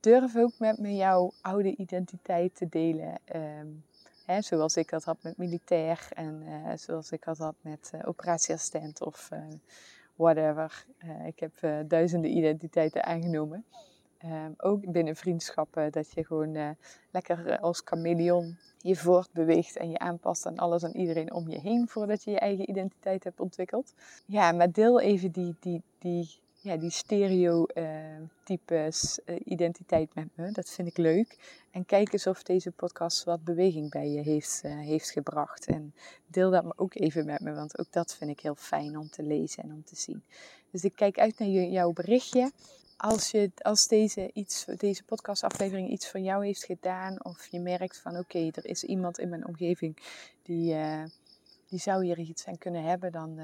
[0.00, 3.18] durf ook met me jouw oude identiteit te delen.
[3.34, 3.84] Um,
[4.38, 9.00] zoals ik dat had met militair en uh, zoals ik dat had met uh, operatieassistent
[9.02, 9.30] of
[10.20, 10.86] whatever.
[11.26, 13.64] ik heb duizenden identiteiten aangenomen.
[14.24, 16.76] Um, ook binnen vriendschappen, dat je gewoon
[17.10, 21.88] lekker als chameleon je voortbeweegt en je aanpast aan alles en iedereen om je heen
[21.88, 23.94] voordat je je eigen identiteit hebt ontwikkeld.
[24.26, 30.52] Ja, maar deel even die, die, die ja, die stereotypes uh, identiteit met me.
[30.52, 31.58] Dat vind ik leuk.
[31.70, 35.66] En kijk eens of deze podcast wat beweging bij je heeft, uh, heeft gebracht.
[35.66, 35.94] En
[36.26, 39.10] deel dat maar ook even met me, want ook dat vind ik heel fijn om
[39.10, 40.22] te lezen en om te zien.
[40.70, 42.50] Dus ik kijk uit naar jouw berichtje.
[42.96, 47.98] Als, je, als deze, iets, deze podcastaflevering iets voor jou heeft gedaan, of je merkt
[47.98, 49.96] van oké, er is iemand in mijn omgeving
[50.42, 51.04] die, uh,
[51.68, 53.40] die zou hier iets aan kunnen hebben, dan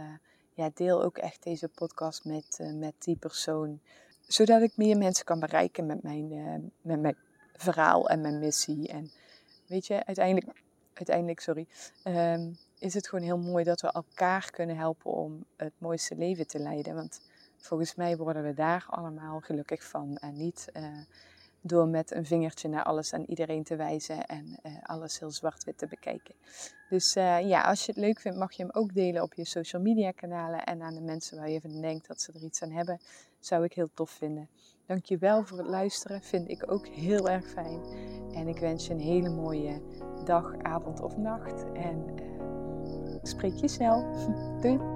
[0.56, 3.80] ja, deel ook echt deze podcast met, uh, met die persoon.
[4.26, 7.16] Zodat ik meer mensen kan bereiken met mijn, uh, met mijn
[7.56, 8.88] verhaal en mijn missie.
[8.88, 9.10] En
[9.66, 11.66] weet je, uiteindelijk, uiteindelijk sorry,
[12.04, 16.46] um, is het gewoon heel mooi dat we elkaar kunnen helpen om het mooiste leven
[16.46, 16.94] te leiden.
[16.94, 17.20] Want
[17.56, 20.16] volgens mij worden we daar allemaal gelukkig van.
[20.16, 20.84] En niet uh,
[21.68, 25.78] door met een vingertje naar alles en iedereen te wijzen en uh, alles heel zwart-wit
[25.78, 26.34] te bekijken.
[26.88, 29.44] Dus uh, ja, als je het leuk vindt, mag je hem ook delen op je
[29.44, 32.62] social media kanalen en aan de mensen waar je van denkt dat ze er iets
[32.62, 33.00] aan hebben.
[33.40, 34.48] Zou ik heel tof vinden.
[34.86, 37.80] Dankjewel voor het luisteren, vind ik ook heel erg fijn.
[38.32, 39.82] En ik wens je een hele mooie
[40.24, 41.72] dag, avond of nacht.
[41.72, 44.04] En uh, spreek je snel.
[44.60, 44.95] Doei!